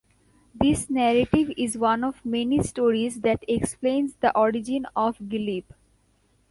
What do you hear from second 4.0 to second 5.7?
the origin of Gelebe.